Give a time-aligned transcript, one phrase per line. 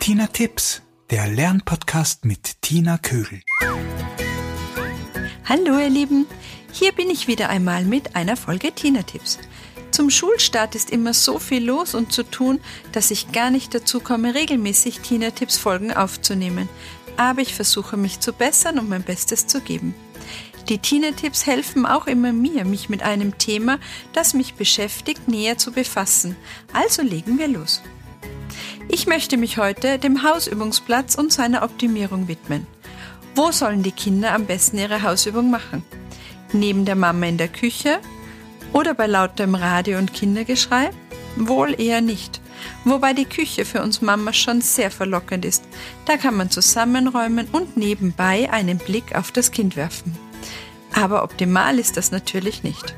[0.00, 3.42] Tipps, der Lernpodcast mit Tina Kögel.
[5.44, 6.26] Hallo ihr Lieben,
[6.72, 9.38] hier bin ich wieder einmal mit einer Folge Tina Tipps.
[9.90, 12.60] Zum Schulstart ist immer so viel los und zu tun,
[12.92, 16.68] dass ich gar nicht dazu komme, regelmäßig Tina Tipps Folgen aufzunehmen.
[17.16, 19.94] Aber ich versuche mich zu bessern und mein Bestes zu geben.
[20.68, 23.78] Die Tina-Tipps helfen auch immer mir, mich mit einem Thema,
[24.12, 26.36] das mich beschäftigt, näher zu befassen.
[26.72, 27.82] Also legen wir los.
[28.92, 32.66] Ich möchte mich heute dem Hausübungsplatz und seiner Optimierung widmen.
[33.36, 35.84] Wo sollen die Kinder am besten ihre Hausübung machen?
[36.52, 38.00] Neben der Mama in der Küche
[38.72, 40.90] oder bei lautem Radio und Kindergeschrei?
[41.36, 42.40] Wohl eher nicht.
[42.84, 45.62] Wobei die Küche für uns Mama schon sehr verlockend ist.
[46.06, 50.18] Da kann man zusammenräumen und nebenbei einen Blick auf das Kind werfen.
[50.92, 52.96] Aber optimal ist das natürlich nicht.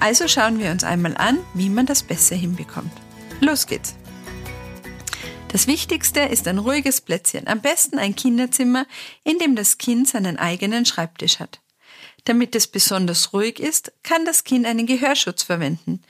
[0.00, 2.92] Also schauen wir uns einmal an, wie man das besser hinbekommt.
[3.40, 3.94] Los geht's!
[5.54, 8.86] Das Wichtigste ist ein ruhiges Plätzchen, am besten ein Kinderzimmer,
[9.22, 11.60] in dem das Kind seinen eigenen Schreibtisch hat.
[12.24, 16.02] Damit es besonders ruhig ist, kann das Kind einen Gehörschutz verwenden.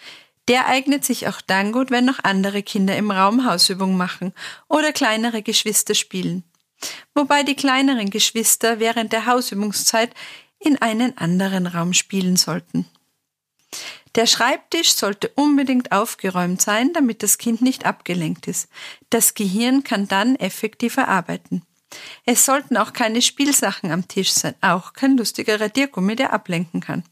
[0.48, 4.32] Der eignet sich auch dann gut, wenn noch andere Kinder im Raum Hausübung machen
[4.70, 6.44] oder kleinere Geschwister spielen.
[7.14, 10.14] Wobei die kleineren Geschwister während der Hausübungszeit
[10.58, 12.86] in einen anderen Raum spielen sollten.
[14.14, 18.68] Der Schreibtisch sollte unbedingt aufgeräumt sein, damit das Kind nicht abgelenkt ist.
[19.10, 21.62] Das Gehirn kann dann effektiver arbeiten.
[22.24, 27.04] Es sollten auch keine Spielsachen am Tisch sein, auch kein lustiger Radiergummi, der ablenken kann.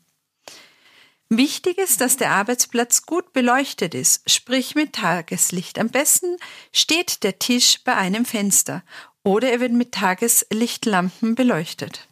[1.29, 5.79] Wichtig ist, dass der Arbeitsplatz gut beleuchtet ist, sprich mit Tageslicht.
[5.79, 6.37] Am besten
[6.73, 8.85] steht der Tisch bei einem Fenster
[9.25, 12.07] oder er wird mit Tageslichtlampen beleuchtet.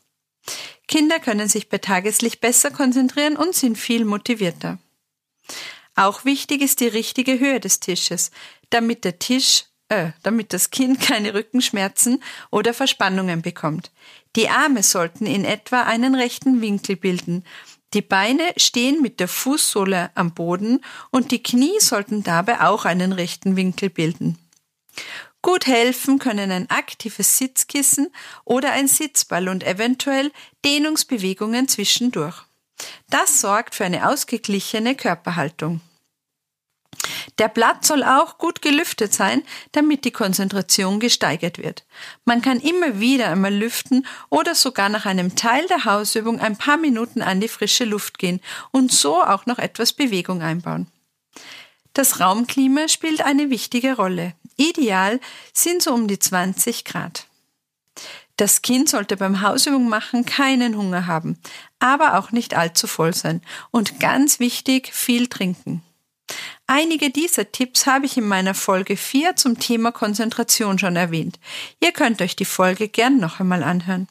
[0.91, 4.79] Kinder können sich bei Tageslicht besser konzentrieren und sind viel motivierter.
[5.95, 8.33] Auch wichtig ist die richtige Höhe des Tisches,
[8.71, 12.21] damit der Tisch, äh, damit das Kind keine Rückenschmerzen
[12.51, 13.93] oder Verspannungen bekommt.
[14.35, 17.45] Die Arme sollten in etwa einen rechten Winkel bilden.
[17.95, 23.13] Die Beine stehen mit der Fußsohle am Boden und die Knie sollten dabei auch einen
[23.13, 24.39] rechten Winkel bilden.
[25.43, 28.13] Gut helfen können ein aktives Sitzkissen
[28.45, 30.33] oder ein Sitzball und eventuell
[30.65, 32.45] Dehnungsbewegungen zwischendurch.
[33.09, 35.81] Das sorgt für eine ausgeglichene Körperhaltung.
[37.39, 39.43] Der Platz soll auch gut gelüftet sein,
[39.73, 41.85] damit die Konzentration gesteigert wird.
[42.27, 46.77] Man kann immer wieder einmal lüften oder sogar nach einem Teil der Hausübung ein paar
[46.77, 48.41] Minuten an die frische Luft gehen
[48.73, 50.89] und so auch noch etwas Bewegung einbauen.
[51.95, 54.35] Das Raumklima spielt eine wichtige Rolle.
[54.61, 55.21] Ideal
[55.55, 57.27] sind so um die 20 Grad.
[58.37, 61.39] Das Kind sollte beim Hausübung machen keinen Hunger haben,
[61.79, 65.83] aber auch nicht allzu voll sein und ganz wichtig, viel trinken.
[66.67, 71.41] Einige dieser Tipps habe ich in meiner Folge 4 zum Thema Konzentration schon erwähnt.
[71.81, 74.09] Ihr könnt euch die Folge gern noch einmal anhören.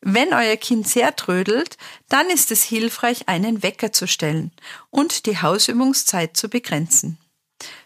[0.00, 1.76] Wenn euer Kind sehr trödelt,
[2.08, 4.52] dann ist es hilfreich, einen Wecker zu stellen
[4.90, 7.18] und die Hausübungszeit zu begrenzen.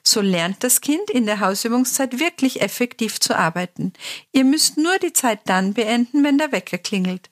[0.03, 3.93] So lernt das Kind in der Hausübungszeit wirklich effektiv zu arbeiten.
[4.33, 7.31] Ihr müsst nur die Zeit dann beenden, wenn der Wecker klingelt.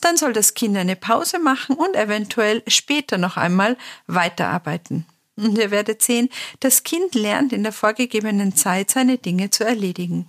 [0.00, 3.76] Dann soll das Kind eine Pause machen und eventuell später noch einmal
[4.06, 5.06] weiterarbeiten.
[5.36, 6.28] Und ihr werdet sehen,
[6.60, 10.28] das Kind lernt in der vorgegebenen Zeit seine Dinge zu erledigen.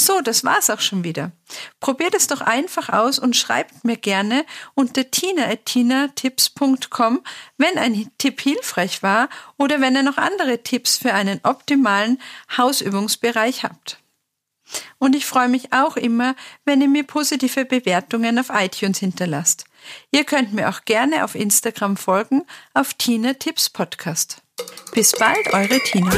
[0.00, 1.32] So, das war's auch schon wieder.
[1.78, 7.20] Probiert es doch einfach aus und schreibt mir gerne unter tina.tinatips.com,
[7.58, 9.28] wenn ein Tipp hilfreich war
[9.58, 12.18] oder wenn ihr noch andere Tipps für einen optimalen
[12.56, 13.98] Hausübungsbereich habt.
[14.98, 16.34] Und ich freue mich auch immer,
[16.64, 19.66] wenn ihr mir positive Bewertungen auf iTunes hinterlasst.
[20.12, 24.40] Ihr könnt mir auch gerne auf Instagram folgen auf Tina Tipps Podcast.
[24.94, 26.10] Bis bald, eure Tina.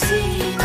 [0.00, 0.64] 西瓜